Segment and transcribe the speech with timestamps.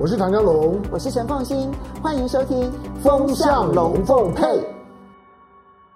[0.00, 1.68] 我是唐江龙，我是陈凤新，
[2.00, 2.70] 欢迎收听
[3.02, 4.44] 《风向龙凤配》。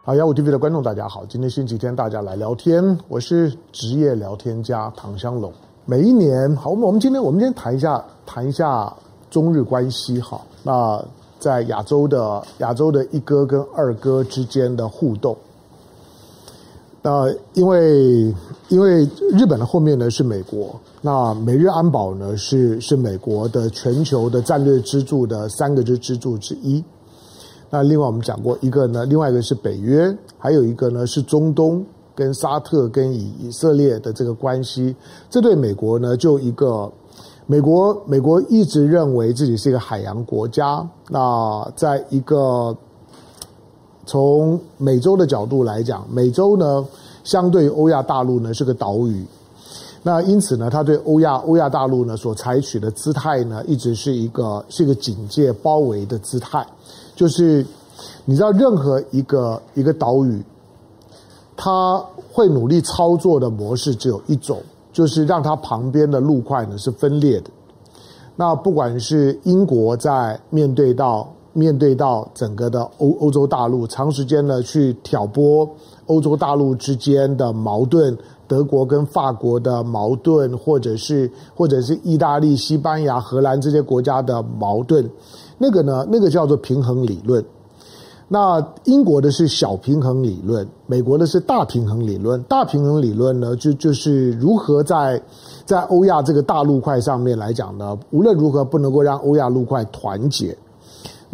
[0.03, 5.53] 好，幺五 TV 的观众大家好，今天星期天，大家来聊天，我是职业聊天家唐香龙。
[5.85, 8.93] 每一年，好，我们我们今天我们今天谈一下谈一下
[9.31, 11.01] 中日关系，哈，那
[11.39, 15.37] 在亚洲的亚洲的一哥跟二哥之间的互动。
[17.05, 18.33] 那因为
[18.69, 26.83] 因为日本的后面呢是美国，那美日安保呢是是美国的全球的战略支柱的三个支支柱之一。
[27.71, 31.85] 那另外我们讲过一个呢，另外一个是北约，还有一个呢是中东
[32.15, 34.95] 跟沙特跟以以色列的这个关系。
[35.29, 36.93] 这对美国呢就一个
[37.47, 40.89] 美国美国一直认为自己是一个海洋国家。
[41.09, 42.77] 那在一个
[44.05, 46.85] 从美洲的角度来讲，美洲呢，
[47.23, 49.25] 相对于欧亚大陆呢是个岛屿，
[50.03, 56.67] 那因此呢，他对欧亚欧亚大陆呢所采取的姿态呢，一直是一个是一个警戒包围的姿态，
[57.15, 57.65] 就是
[58.25, 60.43] 你知道，任何一个一个岛屿，
[61.57, 64.61] 他会努力操作的模式只有一种，
[64.93, 67.51] 就是让它旁边的陆块呢是分裂的。
[68.35, 71.33] 那不管是英国在面对到。
[71.53, 75.69] 面对到整个的欧欧洲大陆，长时间的去挑拨
[76.07, 78.17] 欧洲大陆之间的矛盾，
[78.49, 85.09] 德国跟法国的矛盾，或者是或者是意大利、西班牙、荷兰这些国家的矛盾，
[85.59, 87.45] 那个呢，那个叫做平衡理论。
[88.29, 92.43] 那英国的是小平衡理论，美国的是大平衡理论。
[92.45, 95.21] 大平衡理论呢，就就是如何在
[95.67, 100.57] 在欧亚这个大陆块上面来讲呢，无论如何不能够让欧亚陆块团结。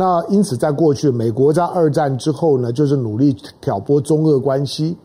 [0.00, 4.96] 那因此，在过去，美国在二战之后呢，就是努力挑拨中俄关系，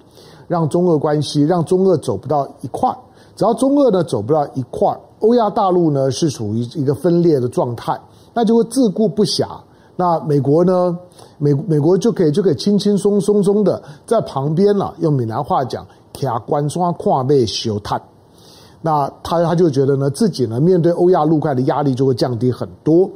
[0.48, 2.96] 让中俄关系，让中俄走不到一块儿。
[3.36, 8.00] 只要中俄呢走不到一块儿，欧亚大陆呢是属于一个分裂的状态，
[8.36, 9.48] 那就会自顾不暇。
[9.96, 10.96] 那美国呢，
[11.40, 15.84] 美美国就可以就可以轻轻松松松的在旁边了，用闽南话讲，
[16.14, 18.00] 卡关双跨背修探。
[18.80, 23.10] 那他他就觉得呢，自己呢面对欧亚陆块的压力就会降低很多。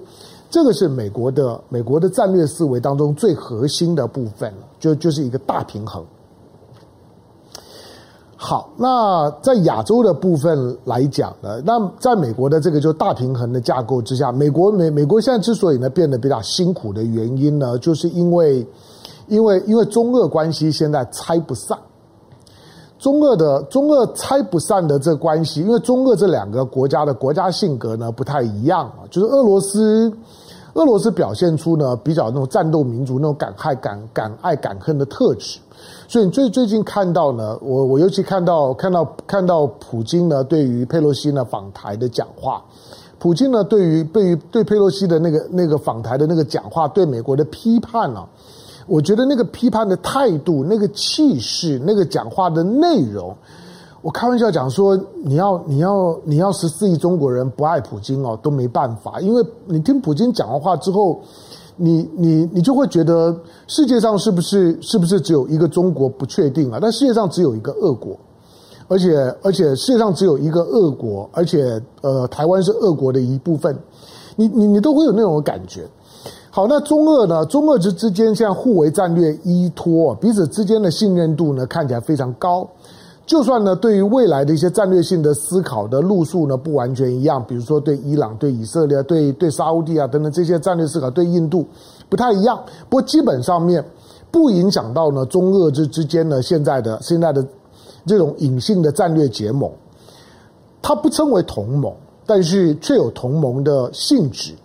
[0.49, 6.03] 这个是美国的美国的战略思维当中最核心的部分，就就是一个大平衡。
[8.35, 18.65] 好，那在亚洲的部分来讲呢，那在美国的这个就大平衡的架构之下，美国美美国现在之所以呢变得比较辛苦的原因呢，就是因为
[19.27, 21.77] 因为因为中俄关系现在拆不散。
[22.99, 30.11] 中俄的中俄拆不散的这关系，因为中俄这两个国家的国家性格呢不太一样啊，就是俄罗斯，
[30.73, 35.59] 俄罗斯表现出呢比较那种战斗民族那种敢爱敢敢爱敢恨的特质，
[36.07, 42.63] 所以你最最近看到呢，我我尤其看到看到看到普京呢对于佩洛西呢访台的讲话，
[43.19, 48.27] 普京呢对于对于对佩洛西的那个那个访台的那个讲话，对美国的批判啊。
[48.87, 53.35] 我觉得那个批判的态度、那个气势、那个讲话的内容，
[54.01, 61.21] 我开玩笑讲说，你要你要你要十四亿中国人不爱普京哦，都没办法，因为你听普京讲完话之后，
[61.75, 63.37] 你你你就会觉得
[63.67, 66.79] 世界上是不是是不是只有一个中国不确定啊？
[66.81, 68.17] 但世界上只有一个俄国，
[68.87, 73.77] 而且而且世界上只有一个俄国，而且呃，台湾是俄国的一部分，
[74.37, 75.85] 你你你都会有那种感觉。
[76.57, 77.45] 好，那中俄呢？
[77.45, 82.67] 中俄之之间现在互为战略依托，彼此之间的信任度呢看起来非常高。
[83.27, 91.63] 就算呢对于未来的一些战略性的思考的路数呢不完全一样，比如说对伊朗、对以色列、对对沙乌地啊等等这些战略思考，对印度
[92.09, 92.59] 不太一样。
[92.89, 93.85] 不过基本上面
[94.31, 97.45] 不影响到呢中俄之之间呢现在的现在的
[98.07, 99.69] 这种隐性的战略结盟，
[100.81, 101.93] 它不称为同盟，
[102.25, 104.55] 但是却有同盟的性质。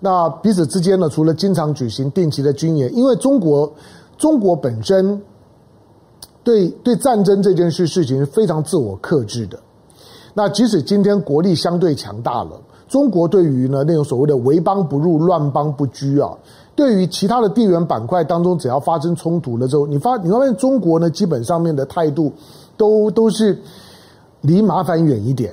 [0.00, 3.72] 那彼此之间呢，除了经常举行定期的军演，因为中国
[4.16, 5.20] 中国本身
[6.44, 9.58] 对对战争这件事事情是非常自我克制的。
[10.34, 16.30] 那即使今天国力相对强大了，中国对于呢那种所谓的围邦不入、乱邦不居啊，
[16.76, 22.32] 对于其他的地缘板块当中，只要发生冲突了之后，你发你发现中国呢基本上面的态度
[22.76, 23.58] 都都是
[24.42, 25.52] 离麻烦远一点。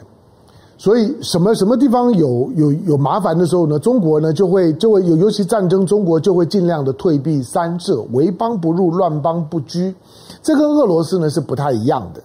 [0.78, 3.80] 所以，什么什么地方有有有麻烦的时候呢？
[3.80, 9.96] 中国呢就会就会有，尤其战争，中国就会尽量的退避三舍，为邦不入，乱邦不居。
[10.44, 12.22] 这跟俄罗斯呢是不太一样的。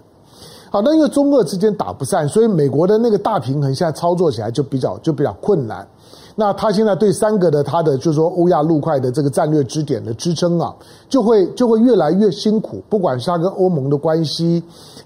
[0.68, 5.86] 好，那因为中俄之间打不散，所以美国的那个大平衡现在操作起来就比较就比较困难。
[6.36, 10.74] 那他现在对三个的他的就是说欧亚陆块的这个战略支点的支撑啊，
[11.08, 12.82] 就会就会越来越辛苦。
[12.88, 14.62] 不管是他跟欧盟的关系。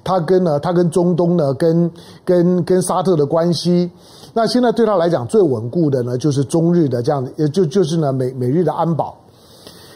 [0.06, 1.90] 他跟呢，他跟中东呢，跟
[2.26, 3.90] 跟跟沙特的关系，
[4.34, 9.16] 那现在对他来讲最稳固的呢，就是中日的这样，也就就是呢美美日的安保。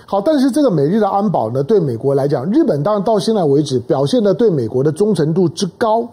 [0.06, 6.08] 好，但是这个美日的安保呢，对美国来讲，日本当然到现在为止表现的对美国的忠诚度之高，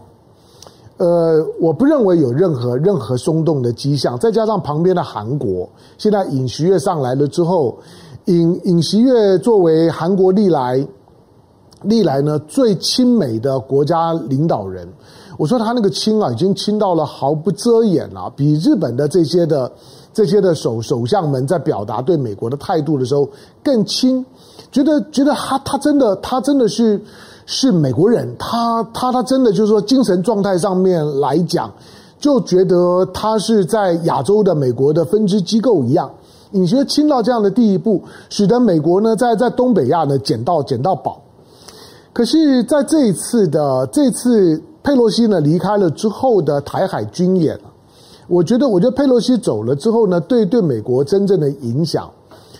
[0.97, 4.17] 呃，我不认为有任何任何松动的迹象。
[4.17, 7.77] 再加上旁边的韩国，现在尹锡悦上来了之后，
[8.25, 10.87] 尹尹锡悦作为韩国历来
[11.83, 14.87] 历来呢最亲美的国家领导人。
[15.37, 19.69] 我说他那个亲啊，已经亲到了毫不遮掩了，比日本的这些的
[20.13, 23.29] 这些的首首相们在表达对美国的态度的时候
[23.61, 24.25] 更亲，
[24.71, 27.01] 觉得觉得他他真的他真的是
[27.45, 31.71] 是美国人，他他他真的就是说精神状态上面来讲，
[32.19, 36.11] 就觉得他是在亚洲的美国的分支机构一样，
[36.51, 41.21] 你觉得亲到这样的地步，使得美国呢在在东北亚呢捡到捡到宝，
[42.11, 44.61] 可是在这一次的这次。
[44.85, 47.59] 佩洛西呢离开了之后的台海军演，
[48.27, 52.07] 我觉得，我觉得佩洛西走了之后呢，对对美国真正的影响，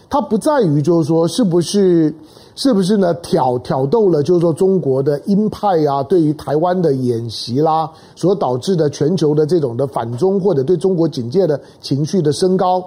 [0.09, 2.11] 它不在于就是说是不是
[2.55, 12.81] 是不是呢挑挑逗了就是说中国的鹰派啊，对于台湾的演习啦，所导致的全球的这种的反中或者对中国警戒的情绪的升高，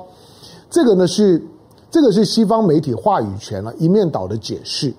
[0.71, 1.43] 这个呢是
[1.91, 4.93] 这个是西方媒体话语权了一面倒的解释。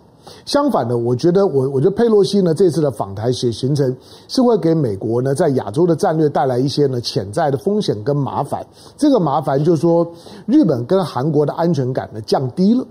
[0.46, 8.64] 相反的，我觉得我我觉得佩洛西呢这次的访台行行程是会给美国呢在亚洲的战略带来一些呢潜在的风险跟麻烦。
[8.96, 10.08] 这个麻烦就是说，
[10.46, 12.86] 日本跟韩国的安全感呢降低了。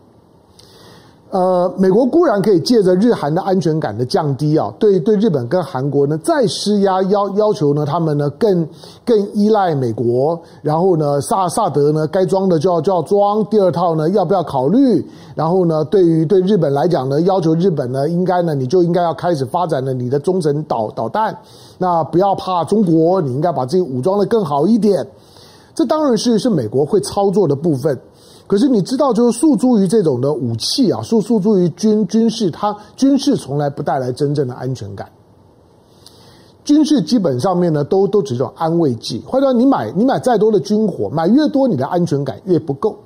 [1.31, 8.67] 呃，美国固然可以借着日韩的安全感的降低啊，对对日本跟韩国呢再施压要要求呢他们呢更
[9.05, 15.07] 更依赖美国，然后呢萨萨德呢该装的就要就要装，第二套呢要不要考虑？
[15.35, 21.37] 然后呢对于对日本来讲呢，要求日本呢应该呢你就应该要开始发展了你的中程导导弹，
[21.77, 25.07] 那不要怕中国，你应该把自己武装的更好一点。
[25.75, 28.01] 这当然是是美国会操作的部分。
[28.49, 35.07] 可是你知道，就是诉诸于这种的武器啊，诉诉诸于军军事，它军事从来不带来真正的安全感。
[36.65, 39.23] 军事基本上面呢，都都只是种安慰剂。
[39.27, 42.97] 或者说，你买你买再多的军火，买越多，你的安全感越不够。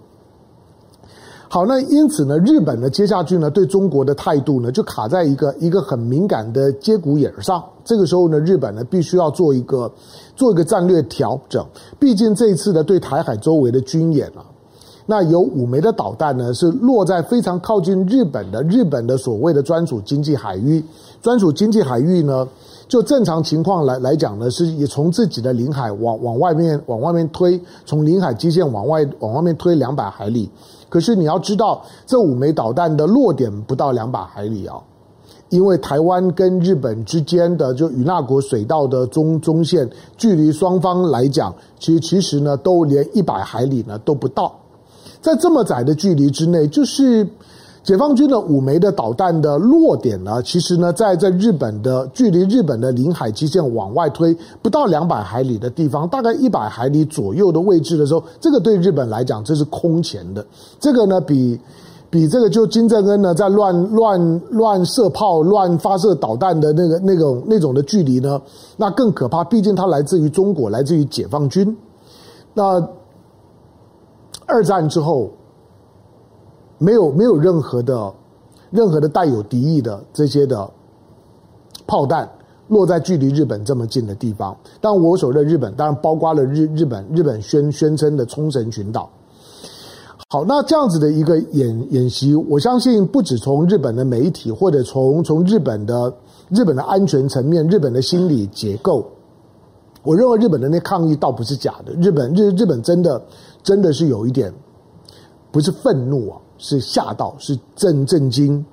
[1.49, 7.63] 好，那因此呢，日本呢，接下去呢，对中国的态度呢，就卡在一个一个很敏感的接骨眼上。
[7.85, 9.93] 这个时候呢，日本呢，必须要做一个
[10.35, 11.67] 做一个战略调整。
[11.99, 14.47] 毕竟这一次呢，对台海周围的军演啊。
[15.07, 20.83] 那有五枚的导弹呢，是落在非常靠近日本的日本的所谓的专属经济海域。
[21.21, 22.47] 专属经济海域呢，
[22.89, 30.51] 就正常情况来来讲呢，是也从自己的领海往往外面往外面推，从领海基线往外往外面推两百海里。
[30.89, 34.77] 可是你要知道，这五枚导弹的落点不到两百海里啊，
[35.49, 44.53] 因为台湾跟日本之间的就与那国水道的中中线距离，双方来讲，其实其实呢，都连一百海里呢都不到。
[45.23, 47.27] 在这么窄的距离之内，就是
[47.85, 60.45] 解放军的五枚的导弹的落点呢，其实呢，在在日本的距离日本的领海基线往外推不到两百海里的地方，大概一百海里左右的位置的时候，这个对日本来讲这是空前的。
[60.79, 61.59] 这个呢，比
[62.11, 68.41] 比这个就金正恩呢在乱乱乱射炮、乱发射导弹的那个那种那种的距离呢，
[68.77, 69.45] 那更可怕。
[69.45, 71.77] 毕竟它来自于中国，来自于解放军。
[72.55, 72.85] 那。
[74.53, 75.31] 二战之后，
[76.77, 78.13] 没有没有任何的、
[78.71, 80.71] 任何的带有敌意的这些的
[81.87, 82.29] 炮弹
[82.69, 84.55] 落在距离日本这么近的地方。
[84.79, 89.09] 但我所认日本，当然包括了日日本日本宣宣称的冲绳群岛。
[90.29, 96.13] 好，那这样子的一个演演习，我相信不止从日本的媒体，或者从从日本的
[96.51, 99.07] 日本的安全层面、日本的心理结构，
[100.03, 101.93] 我认为日本的那抗议倒不是假的。
[101.95, 103.23] 日本日日本真的。
[103.63, 104.53] 真的是有一点，
[105.51, 108.65] 不是愤怒啊，是吓到，是震震惊。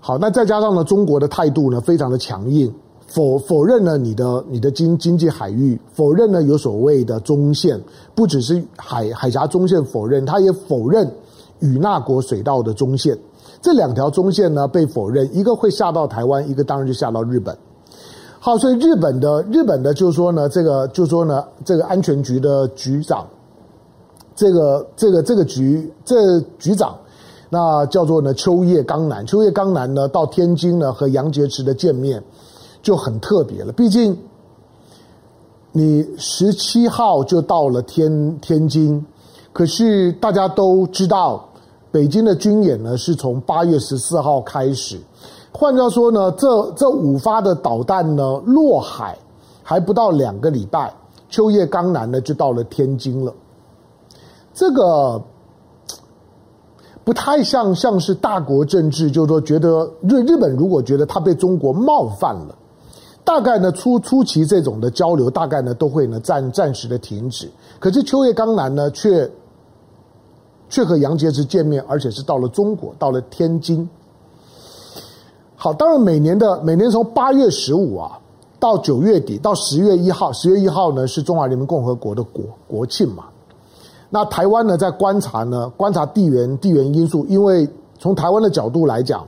[0.00, 2.72] 好，那再加上呢，中国的态度呢，非常的强硬，
[3.06, 7.78] 否否认了你的你的经经济海域，否认了有所谓的中线，
[8.14, 11.10] 不只是海海峡中线否认，他也否认
[11.58, 13.18] 与那国水道的中线。
[13.60, 17.54] 这两条中线呢被否认，一个会吓到台湾，一个当然就吓到日本。
[18.38, 23.26] 好，所以日本的日本的就是说呢，这个就是说呢，这个安全局的局长。
[24.38, 26.96] 这个这个这个局这、局长，
[27.50, 29.26] 那叫做呢秋叶刚男。
[29.26, 32.22] 秋叶刚男呢到天津呢和杨洁篪的见面
[32.80, 33.72] 就很特别了。
[33.72, 34.16] 毕竟
[35.72, 39.04] 你十七号就到了天天津，
[39.52, 41.44] 可是大家都知道，
[41.90, 45.00] 北京的军演呢是从八月十四号开始。
[45.50, 49.18] 换句话说呢，这这五发的导弹呢落海
[49.64, 50.94] 还不到两个礼拜。
[51.28, 53.34] 秋叶刚男呢就到了天津了。
[54.58, 55.22] 这个
[57.06, 62.58] 不太像像是大国政治，就是说觉得日日本如果觉得他被中国冒犯了，
[63.22, 67.48] 大概呢初初期这种的交流大概呢都会呢暂暂时的停止。
[67.78, 69.30] 可是秋叶刚男呢却
[70.68, 73.88] 却和杨洁篪见面，而且是到了中国，到了天津。
[75.54, 78.18] 好，当然每年的每年从八月十五啊
[78.58, 83.26] 到九月底到十月一号，十月一号呢是中华人民共和国的国国庆嘛。
[84.10, 89.26] 那台湾呢在观察呢观察地缘地缘因素，因为从台湾的角度来讲，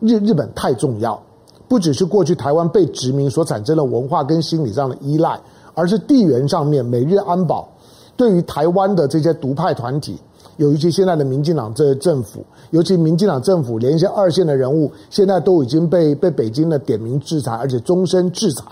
[0.00, 1.20] 日日本太重要，
[1.66, 5.40] 不只是过去台湾被殖民所产生的文化跟心理上的依赖，
[5.74, 7.68] 而是地缘上面美日安保
[8.16, 10.16] 对于台湾的这些独派团体。
[10.56, 18.64] 尤其现在的民进党这政府，尤其民进党政府，连一些二线的人物，现在都已经被被北京的点名制裁，而且终身制裁。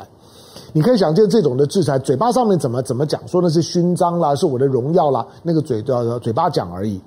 [0.72, 7.00] 你可以想见这种的制裁，嘴巴上面怎么怎么讲，说那是勋章啦，是我的荣耀啦，那个嘴的嘴巴讲而已。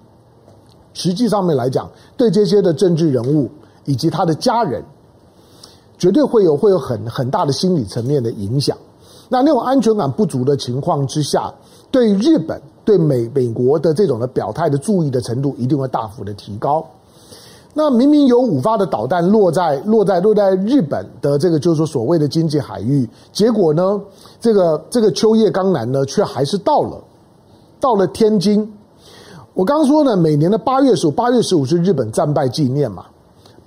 [0.93, 3.49] 实际上面来讲，对这些的政治人物
[3.85, 4.83] 以及他的家人，
[5.97, 8.77] 绝对会有会有很很大的心理层面的影响。
[9.29, 11.53] 那那种安全感不足的情况之下，
[11.91, 12.61] 对日本。
[12.85, 16.85] 对美美国的这种的表态的注意的程度一定会大幅的提高。
[17.77, 24.01] 那明明有五发的导弹落在落在落在日本的这个就是说所谓的经济海域，结果呢，
[24.39, 27.03] 这个这个秋叶刚男呢却还是到了
[27.77, 28.65] 到了天津。
[29.53, 33.07] 我刚说呢，每年的八月十五，八月十五是日本战败纪念嘛。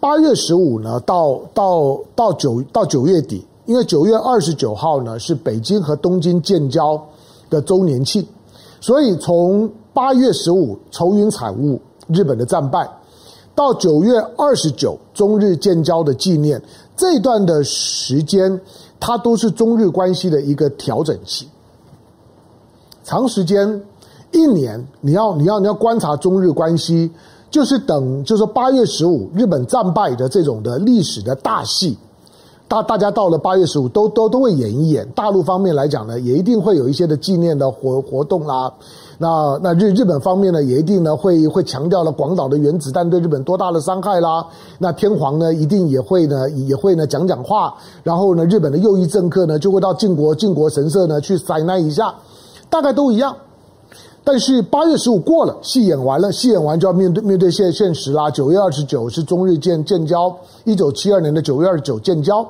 [0.00, 6.98] 八月十五呢，到到到九到九月底，因为九月二十九号呢是北京和东京建交
[7.50, 8.26] 的周年庆。
[8.80, 12.88] 所以从八月十五愁云惨雾，日本的战败，
[13.58, 16.62] 到九月二十九中日建交的纪念，
[16.96, 18.60] 这一段的时间，
[19.00, 21.48] 它都是中日关系的一个调整期。
[23.02, 23.82] 长时间
[24.30, 27.10] 一年，你要你要你要观察中日关系，
[27.50, 31.98] 就是等就是八月十五日本战败的这种的历史的大戏。
[32.68, 35.08] 大大家到了八月十五，都都都会演一演。
[35.14, 38.70] 大陆方面来讲呢，也一定会有一些的纪念的活活动啦。
[39.16, 44.46] 那那日日本方面呢，也一定呢会会强调了广岛的原子弹对日本多大的伤害啦。
[44.78, 47.74] 那天皇呢，一定也会呢也会呢讲讲话。
[48.02, 52.14] 然后呢，日本的右翼政客呢，就会到靖国靖国神社呢去灾难一下，
[52.68, 53.34] 大概都一样。
[54.30, 58.30] 但是八月十五过了，戏演完了，戏演完就要面对面对现现实啦。
[58.30, 62.46] 九月二十九是中日建建交，一九七二年的九月二十九建交。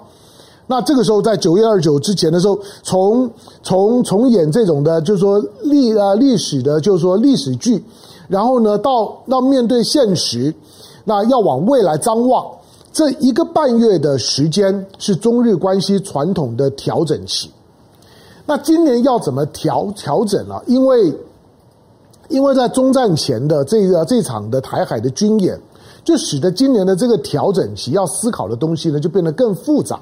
[0.66, 3.30] 那这个时候，在九月二十九之前的时候，从
[3.62, 7.80] 从从演这种的，就是说历啊历史的，就是说历史剧，
[8.26, 10.52] 然后呢，到到面对现实，
[11.04, 12.44] 那要往未来张望，
[12.92, 17.48] 这一个半月的时间是中日关系传统的调整期。
[18.46, 20.60] 那今年要怎么调调整呢？
[20.66, 21.14] 因为
[22.28, 25.58] 因为在中战前的这个这场的台海的军演，
[26.04, 29.98] 就使得今年的这个调整期要思考的东西呢，就变得更复杂。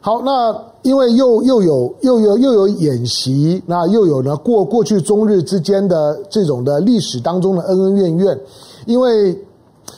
[0.00, 8.40] 好，那因为又又有又有又有演习，那又有呢过过去中日之间的这种的历史当中的恩恩怨怨，
[8.86, 9.36] 因为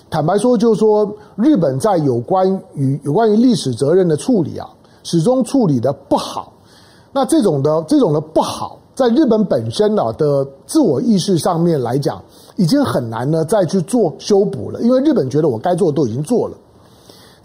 [0.09, 4.69] 坦白说，就是说日本在有关于有关于历史责任的处理啊，
[5.03, 6.53] 始终处理的不好。
[7.13, 12.23] 那这种的这种的不好，在日本本身呢的自我意识上面来讲，
[12.57, 16.55] 已经很难呢再去做修补了，因为日本觉得我该做的都已经做了。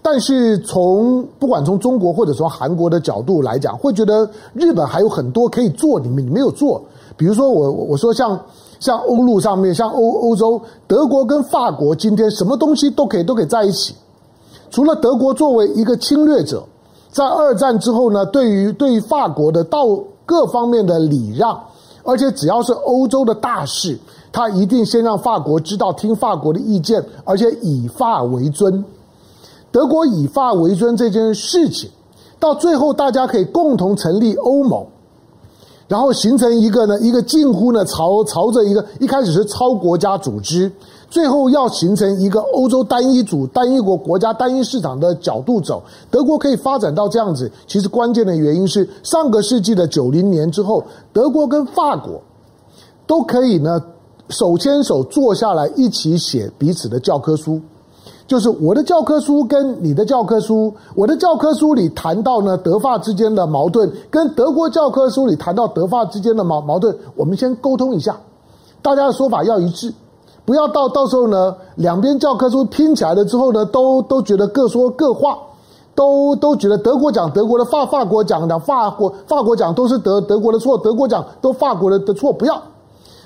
[0.01, 6.83] 但是从不管从中国或者从韩国的角度来讲，会觉得日本还有很多可以做，你们你没有做。
[7.15, 8.37] 比如说我我说像
[8.81, 13.95] 像欧陆上面，像欧欧洲，德国跟法国今天什么东西都可以都可以在一起。
[14.69, 16.61] 除了德国作为一个侵略者，
[17.11, 19.87] 在二战之后呢，对于对于法国的到
[20.25, 21.59] 各方面的礼让，
[22.03, 23.97] 而且只要是欧洲的大事，
[24.31, 28.83] 他一定先让法国知道，听法国的意见，而且以法为尊。
[29.71, 31.89] 德国以法为尊这件事情，
[32.39, 34.85] 到最后大家可以共同成立欧盟，
[35.87, 40.71] 然后形成一个呢，一个近乎呢朝朝着一个一开始是超国家组织，
[41.15, 45.81] 最后要形成一个欧洲单一组单一国国家单一市场的角度走。
[46.11, 52.21] 德国可以发展到这样子，其实关键的原因是上个世纪的九零年之后，德国跟法国
[53.07, 53.81] 都可以呢
[54.27, 57.61] 手牵手坐下来一起写彼此的教科书。
[58.27, 68.19] 就是我的教科书跟你的教科书，我的教科书里谈到呢德法之间的矛盾，跟德国教科书里谈到德法之间的矛矛盾，我们先沟通一下，
[68.81, 69.93] 大家的说法要一致，
[70.45, 75.37] 不要到到时候呢两边教科书拼起来了之后呢，都都觉得各说各话，
[75.95, 82.61] 都都觉得德国讲德国的法法国讲的法国法国讲都是德德国的错，德国讲都法国的的错，不要。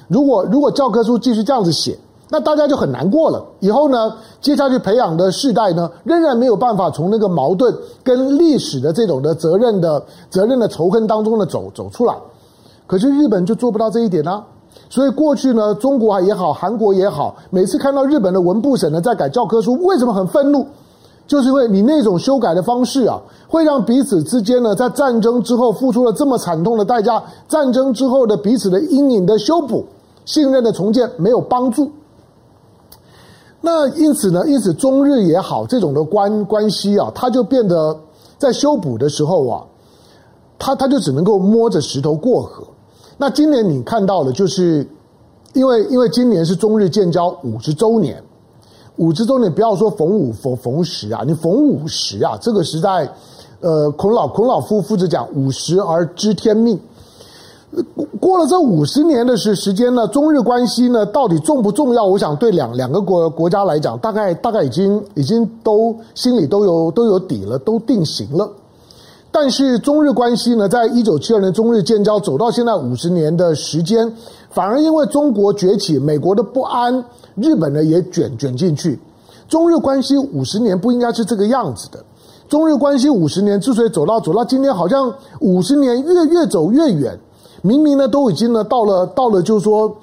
[0.07, 1.99] 如果如果教科书继续这样子写，
[2.29, 3.43] 那大家就很难过了。
[3.59, 12.15] 以后呢，接下去培养的世代呢，仍然没有办法从那个矛盾跟历史的这种的责任的责任的仇恨当中呢走走出来。
[12.87, 14.43] 可是日本就做不到这一点啊。
[14.87, 20.65] 所以过去呢，中国也好，韩国也好，每次看到日本的文部省呢在改教科书，为什么很愤怒？
[21.27, 29.85] 就是因为你那种修改的方式啊，会让彼此之间呢，在战争之后付出了这么惨痛的代价，战争之后的彼此的阴影的修补、
[30.25, 31.91] 信任的重建没有帮助。
[33.61, 37.95] 那因此呢，因此中日也好，这种的关关系啊，它就变得
[38.39, 39.61] 在修补的时候啊，
[40.57, 42.63] 它它就只能够摸着石头过河。
[43.21, 44.87] 那今年你看到的，就是
[45.51, 48.23] 因为因为今年是中日建交五十周年。
[48.95, 53.09] 五十周年，不要说逢五逢逢十啊，你逢五十啊，这个时代，
[53.61, 56.79] 呃，孔老孔老夫夫子讲五十而知天命。
[58.19, 62.05] 过了这五十年的时时间呢，中日关系呢到底重不重要？
[62.05, 68.49] 我想对两两个国国家来讲，大概大概已经已经都心里都有都有底了，都定型了。
[69.31, 74.11] 但是中日关系呢，在一九七二年中日建交走到现在五十年的时间，
[74.49, 77.03] 反而因为中国崛起，美国的不安。
[77.35, 78.99] 日本呢也卷卷进去，
[79.47, 82.03] 中日关系五十年不应该是这个样子的。
[82.49, 87.17] 中日关系五十年之所以走到走到今天，好像五十年越越走越远。
[87.61, 89.95] 明明呢都已经呢到了到了，就是说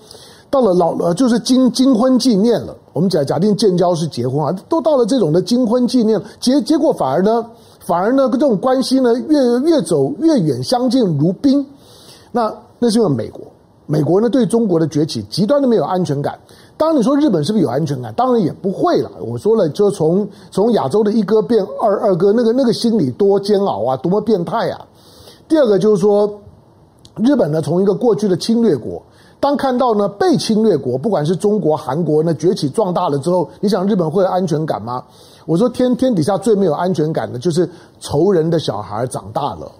[0.49, 2.75] 到了老了，就是金金婚纪念了。
[2.93, 7.45] 我们假假定建交是结婚啊，都到了这种的金婚纪念，结结果反而呢
[7.87, 11.65] 反而呢跟这种关系呢越越走越远，相敬如宾。
[12.33, 13.41] 那那是因为美国，
[13.87, 16.37] 美国呢对中国的崛起极端的没有安全感。
[16.77, 18.13] 当然，你说日本是不是有安全感？
[18.15, 19.11] 当然也不会了。
[19.21, 24.85] 我说了，就从从亚洲的一哥变二二哥，那个那个心理多煎熬啊，多么变态啊！
[25.49, 26.29] 第二个就是说，
[27.15, 29.01] 日本呢，从一个过去的侵略国，
[29.47, 35.01] 当看到呢被侵略国，不管是中国、韩国呢崛起壮大了之后，你想日本会有安全感吗？
[35.45, 37.71] 我说天天底下最没有安全感的就是
[38.01, 39.71] 仇人的小孩长大了。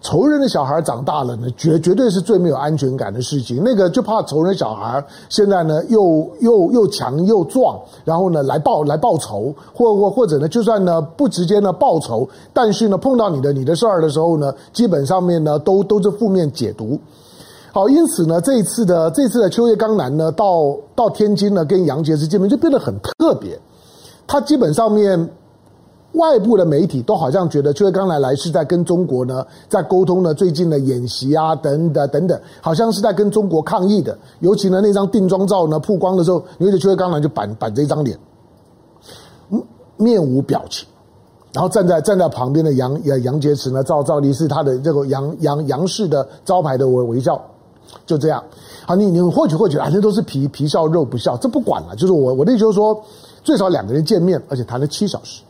[0.00, 3.62] 仇人的小孩长大了呢，绝绝对是最没有安全感的事情。
[3.64, 16.98] 那个就怕仇人小孩现在呢又又又强又壮，然后呢来报来报仇，或或或者呢就算呢不直接呢报仇，但是呢碰到你的你的事儿的时候呢，基本上面呢都都是负面解读。
[17.74, 23.58] 好，因此呢这一次的这次的秋叶刚男呢到到天津呢跟杨洁篪见面就变得很特别，
[24.28, 25.28] 他基本上面。
[26.12, 34.16] 外部的媒体都好像觉得秋叶刚男来是在跟中国呢在沟通呢最近的演习啊等等等等，好像是在跟中国抗议的。
[34.38, 38.16] 尤其呢那张定妆照呢曝光的时候，你会觉得秋叶刚男就板板着一张脸，
[39.96, 40.86] 面无表情，
[41.52, 47.44] 然后站在站在旁边的杨杨洁篪呢照照例是他的这个杨杨杨氏的招牌的微微笑，
[48.06, 48.42] 就这样。
[48.86, 51.96] 好，你你或许会觉得啊那都是皮皮笑肉不笑，这不管了。
[51.96, 53.02] 就是我我的意思就是说，
[53.42, 55.42] 最少两个人见面，而且谈了七小时。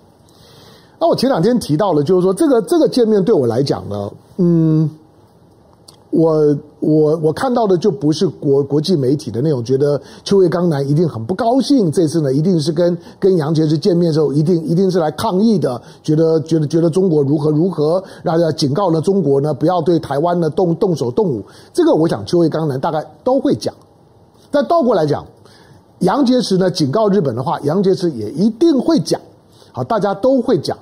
[0.99, 4.89] 那我前两天提到了，就是说这个这个见面对我来讲呢，嗯，
[6.15, 23.75] 我我我看到的就不是国国际媒体的那种觉得秋叶刚男一定很不高兴，这次呢一定是跟跟杨洁篪见面的时候一定一定是来抗议的，觉得觉得觉得中国如何如何，然后警告呢中国呢不要对台湾呢动动手动武，这个我想秋叶刚男大概都会讲，
[24.53, 25.27] 但倒过来讲，
[25.99, 29.21] 杨洁篪呢警告日本的话，杨洁篪也一定会讲，
[29.73, 30.79] 好，大家都会讲。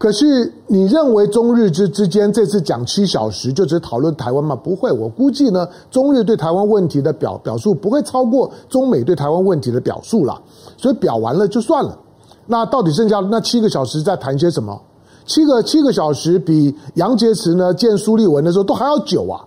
[0.00, 4.56] 可是，你认为中日之之间这次讲七小时就只讨论台湾吗？
[4.56, 10.40] 不会，我估计呢，中日对台湾问题的表表述不会超过中美对台湾问题的表述了。
[10.78, 11.98] 所以表完了就算了。
[12.46, 14.80] 那到底剩下那七个小时在谈些什么？
[15.26, 19.44] 七个七个小时比杨洁篪呢见苏立文的时候都还要久啊。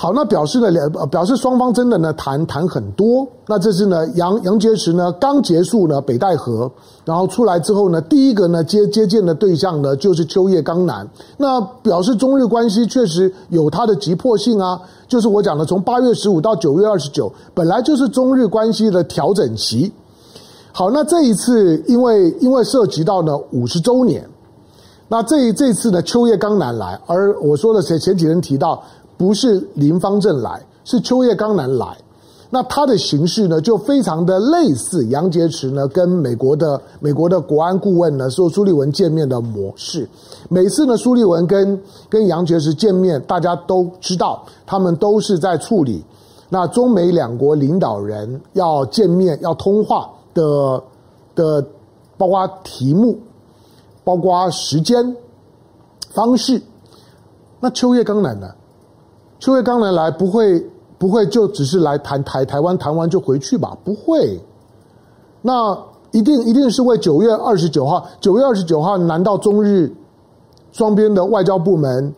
[0.00, 3.26] 好，那表示呢两表示双方真的呢谈谈很多。
[3.48, 6.70] 那这是呢杨杨洁篪呢刚结束呢北戴河，
[7.04, 11.04] 然后出来之后呢，第一个呢接接见的对象呢就是秋叶刚男。
[11.36, 14.80] 那表示中日关系确实有它的急迫性啊。
[15.08, 19.92] 就是我讲的，从八月十五到九月二十九，本来就是中日关系的调整期。
[20.70, 24.24] 好，那这一次因为因为涉及到呢五十周年，
[25.08, 28.80] 那这这次呢秋叶刚男来，而我说的前前几天提到。
[29.18, 31.94] 不是林芳正来，是秋叶刚男来。
[32.48, 40.08] 那他的形式呢，就非常的类似杨洁篪呢跟美国的美国的国安顾问呢说苏立文见面的模式。
[40.48, 41.78] 每次呢，苏立文跟
[42.08, 46.02] 跟杨洁篪见面，大家都知道，他们都是在处理
[46.48, 50.82] 那中美两国领导人要见面要通话的
[51.34, 51.66] 的
[52.16, 53.18] 包括题目。
[54.04, 55.14] 包括时间、
[56.08, 56.62] 方式。
[57.60, 58.48] 那秋叶刚来呢？
[59.40, 60.60] 秋叶刚来来不会
[60.98, 63.76] 不会就只是来谈台台湾，谈完就回去吧？
[63.84, 64.40] 不会，
[65.42, 65.78] 那
[66.10, 69.94] 一定一定是为九月二十九号，九月二十九号，难道中日
[70.72, 72.12] 双边的外交部门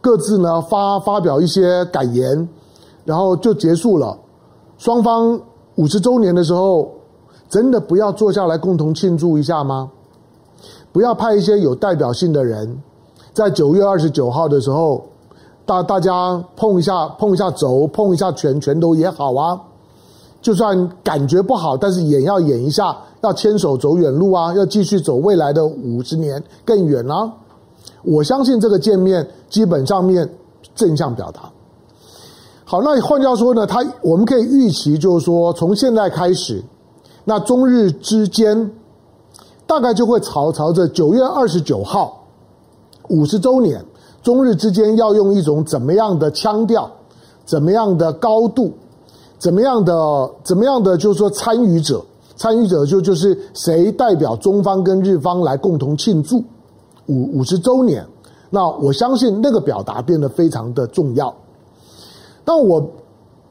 [0.00, 2.48] 各自呢发发表一些感言，
[3.04, 4.18] 然后就结束了？
[4.76, 5.40] 双方
[5.76, 6.90] 五十周年的时候，
[7.48, 9.88] 真的不要坐下来共同庆祝一下吗？
[10.90, 12.82] 不要派一些有代表性的人，
[13.32, 15.04] 在九月二十九号的时候。
[15.66, 19.60] 大大家碰一下碰一下肘，碰一下拳拳头也好啊，
[20.40, 27.32] 就算感觉不好，但是演要演一下，要牵手走远路啊，要继续走未来的五十年更远啊！
[28.04, 30.28] 我相信这个见面基本上面
[30.76, 31.50] 正向表达。
[32.64, 36.62] 好，那换句话说呢，他我们可以预期，就是说从现在开始，
[37.24, 38.70] 那中日之间
[39.66, 42.24] 大概就会朝朝着九月二十九号
[43.08, 43.84] 五十周年。
[44.26, 46.90] 中日之间要用一种怎么样的腔调，
[47.44, 48.72] 怎么样的高度，
[49.38, 56.42] 怎么样的怎么样的，就是说参与者，参与者就就是谁代表中方跟日方来共同庆祝
[57.06, 58.04] 五五十周年。
[58.50, 61.32] 那我相信那个表达变得非常的重要。
[62.44, 62.84] 但我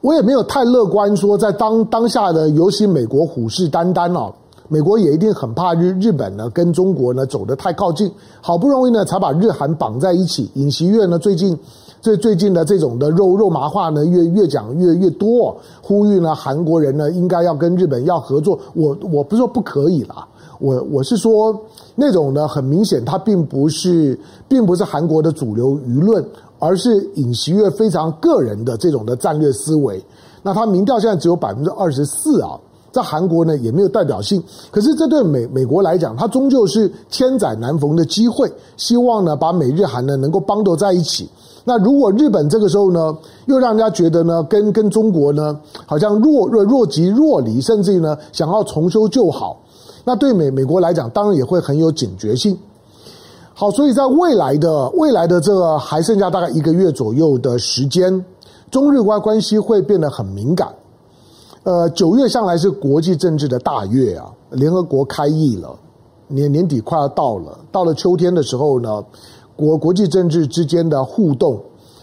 [0.01, 4.35] 我也没有太乐观说，在当当下的尤其美国虎视眈眈哦。
[4.67, 10.49] 美国也一定很怕日日本呢跟中国呢走得太靠近，好不容易呢才把日韩绑在一起。
[10.55, 11.57] 尹锡悦呢最近
[12.01, 18.59] 最最近的这种的肉肉麻话呢越越讲越越多，呼吁呢韩国人呢应该要跟日本要合作。
[18.73, 20.27] 我我不是说不可以啦，
[20.59, 21.55] 我我是说
[21.93, 26.25] 那种呢很明显，它并不是并不是韩国的主流舆论，
[26.57, 30.03] 而是尹锡悦非常个人的这种的战略思维。
[30.41, 32.59] 那他民调现在只有百分之二十四啊。
[32.95, 41.29] 在韩国呢也没有代表性，可是这对美美国来讲，它终究是千载难逢的机会，希望呢把美日韩呢能够绑到在一起。
[41.65, 43.13] 那如果日本这个时候呢
[43.47, 49.59] 又让人家觉得呢跟跟中国呢好像若若若即若离，甚至于呢想要重修旧好，
[50.05, 52.57] 那对美美国来讲当然也会很有警觉性。
[53.53, 58.23] 好，所以在未来的未来的这个还剩下大概一个月左右的时间，
[58.71, 60.69] 中日关关系会变得很敏感。
[61.65, 65.75] 呃，九月向来是国际政治的大月啊，联合国开议了，
[66.27, 69.03] 年年底快要到了，到了秋天的时候呢，
[69.55, 71.59] 国国际政治之间的互动，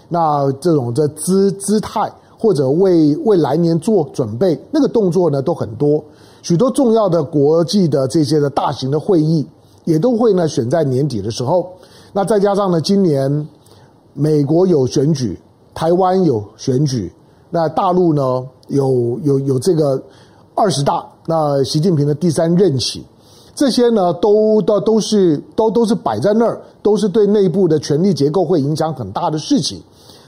[0.08, 6.02] 那这种的姿姿态或者为为来年做准备，那个动作呢都很多，
[6.42, 9.46] 许多重要的国际的这些的大型的会议
[9.84, 11.70] 也都会呢选在年底的时候，
[12.12, 13.48] 那再加上呢，今年
[14.12, 15.40] 美国有选举，
[15.72, 17.12] 台湾有选举。
[17.54, 18.42] 那大陆呢，
[18.72, 20.02] 有有有这个
[20.54, 23.04] 二十大，那习近平的第三任期，
[23.54, 29.80] 这些呢都都都是都都是摆在那儿，都是对内部的权力结构会影响很大的事情。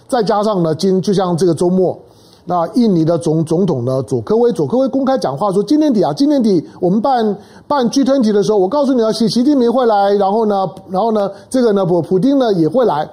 [0.06, 1.98] 再加上呢，今就像这个周末，
[2.44, 13.08] 那印尼的总总统呢佐科威，佐科威公开讲话说，今年底啊，今年底我们办办 G20 的时候，我告诉你啊，习习近平会来，然后呢，然后呢，这个呢，普普丁呢也会来，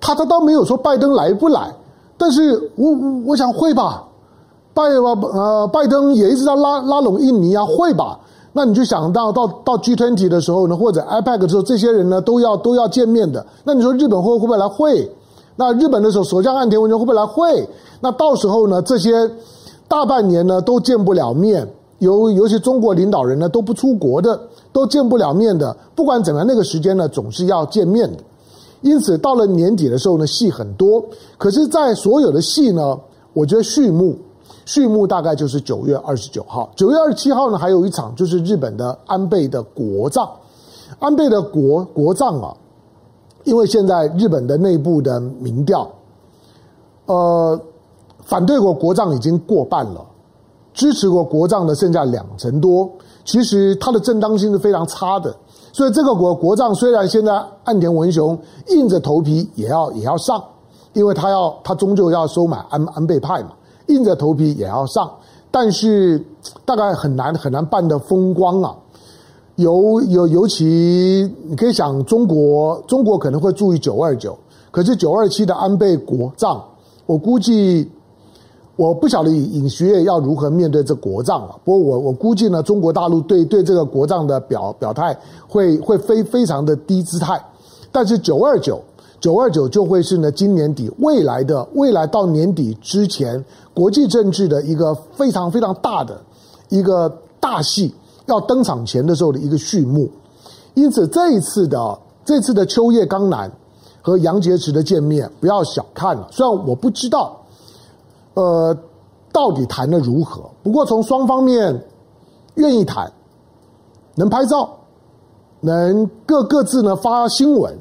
[0.00, 1.72] 他他倒没有说拜登来不来。
[2.18, 2.90] 但是我
[3.26, 4.02] 我想会吧，
[4.76, 8.20] 拜呃拜登也一直在拉拉拢印尼啊，会吧？
[8.52, 13.44] 那你就想到到到 G20 的时候呢，或者 IPAC 的时候，这些人呢都要都要见面的。
[13.64, 14.68] 那你说日本会会不会来？
[14.68, 15.10] 会。
[15.56, 17.24] 那日本的时候，首相岸田文雄会不会来？
[17.24, 17.66] 会。
[18.00, 19.10] 那到时候呢，这些
[19.88, 21.66] 大半年呢都见不了面，
[22.00, 24.38] 尤尤其中国领导人呢都不出国的，
[24.72, 25.74] 都见不了面的。
[25.94, 28.18] 不管怎么样，那个时间呢总是要见面的。
[28.82, 31.02] 因此，到了年底的时候呢，戏很多。
[31.38, 32.96] 可是，在所有的戏呢，
[33.32, 34.14] 我觉得序幕，
[34.66, 36.68] 序幕大概就是九月二十九号。
[36.76, 40.28] 九月二十七号呢，还有一场就是日本的安倍的国葬。
[40.98, 42.54] 安倍的国国葬啊，
[43.44, 45.88] 因为现在日本的内部的民调，
[47.06, 47.58] 呃，
[48.24, 50.04] 反对过国葬已经过半了，
[50.74, 52.90] 支持过国葬的剩下两成多。
[53.24, 55.34] 其实它的正当性是非常差的。
[55.72, 57.32] 所以这个国国葬虽然现在
[57.64, 60.42] 岸田文雄硬着头皮也要也要上，
[60.92, 63.50] 因为他要他终究要收买安安倍派嘛，
[63.86, 65.10] 硬着头皮也要上，
[65.50, 66.24] 但是
[66.64, 68.74] 大概很难很难办得风光啊。
[69.56, 74.36] 尤尤尤其你可以想，中国中国可能会注意九二九，
[74.70, 76.62] 可是九二七的安倍国葬，
[77.06, 77.90] 我估计。
[78.78, 81.58] 我不晓得尹学业要如何面对这国葬了。
[81.64, 85.16] 不过我我估计呢，中国大陆对对这个国葬的表表态
[85.48, 87.42] 会会非非常的低姿态。
[87.90, 88.78] 但是九二九
[89.20, 93.42] 九二九就会是呢今年底未来的未来到年底之前
[93.74, 96.20] 国际政治的一个非常非常大的
[96.68, 97.08] 一个
[97.40, 97.94] 大戏
[98.26, 100.08] 要登场前的时候的一个序幕。
[100.74, 103.50] 因此这一次的这次的秋叶刚男
[104.02, 106.28] 和杨洁篪的见面，不要小看了。
[106.30, 107.36] 虽然我不知道，
[108.34, 108.76] 呃，
[109.32, 111.82] 到底谈的如何，不过从双方面
[112.56, 113.10] 愿意谈，
[114.14, 114.76] 能拍照，
[115.60, 117.76] 能各各自呢发新闻，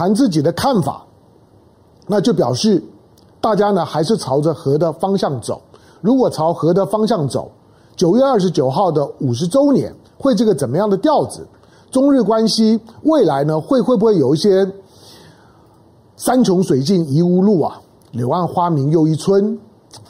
[0.00, 1.04] 谈自己的看法，
[2.06, 2.82] 那就表示
[3.38, 5.60] 大家呢还是朝着和的方向走。
[6.00, 7.50] 如果朝和的方向走，
[7.96, 11.46] 九月二十九号的五十周年会这个怎么样的调子？
[11.90, 14.66] 中日关系未来呢会会不会有一些
[16.16, 17.78] 山穷水尽疑无路啊？
[18.12, 19.58] 柳暗花明又一村。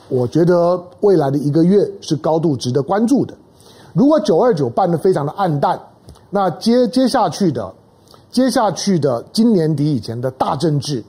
[0.08, 3.36] 我觉得未来的一个月是高度值得关注的。
[3.92, 5.80] 如果九二九办得非常的暗淡，
[6.30, 7.74] 那接接下去的
[8.30, 11.02] 接下去的今年底以前的大政治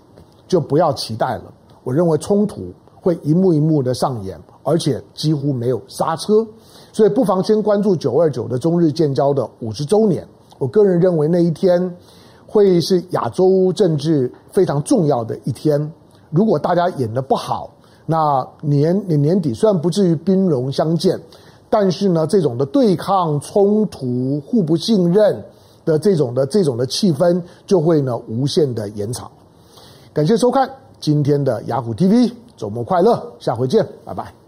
[0.48, 1.54] 就不要期待了。
[1.84, 6.46] 我认为冲突会一幕一幕的上演，而且几乎没有刹车。
[6.92, 10.28] 所以不妨先关注九二九的中日建交的五十周年。
[10.58, 11.96] 我个人认为那一天
[12.46, 15.92] 会是亚洲政治非常重要的一天。
[16.30, 17.70] 如果大家演得不好，
[18.06, 21.20] 那年年年底虽然不至于兵戎相见，
[21.70, 25.44] 但是呢，这种的对抗、冲突、互不信任
[25.86, 29.30] 的这种的这种的气氛就会呢无限的延长。
[30.14, 34.41] 感谢收看今天的雅虎 TV，周末快乐，下回见，拜拜。